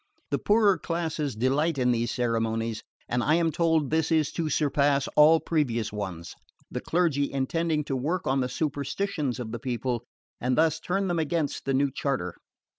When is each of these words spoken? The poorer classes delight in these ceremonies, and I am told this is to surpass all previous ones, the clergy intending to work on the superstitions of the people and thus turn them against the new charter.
The 0.31 0.39
poorer 0.39 0.79
classes 0.79 1.35
delight 1.35 1.77
in 1.77 1.91
these 1.91 2.09
ceremonies, 2.09 2.81
and 3.07 3.23
I 3.23 3.35
am 3.35 3.51
told 3.51 3.91
this 3.91 4.11
is 4.11 4.31
to 4.31 4.49
surpass 4.49 5.07
all 5.09 5.39
previous 5.39 5.93
ones, 5.93 6.33
the 6.71 6.81
clergy 6.81 7.31
intending 7.31 7.83
to 7.83 7.95
work 7.95 8.25
on 8.25 8.39
the 8.39 8.49
superstitions 8.49 9.39
of 9.39 9.51
the 9.51 9.59
people 9.59 10.03
and 10.39 10.57
thus 10.57 10.79
turn 10.79 11.07
them 11.07 11.19
against 11.19 11.65
the 11.65 11.75
new 11.75 11.91
charter. 11.91 12.33